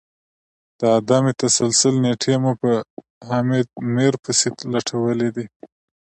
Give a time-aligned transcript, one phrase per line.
[0.79, 2.71] د عدم تسلسل نیټې مو په
[3.27, 5.45] حامد میر پسي لټولې دي